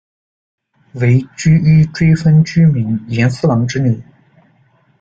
[0.93, 4.01] 为驹込追分居民彦四郎之女。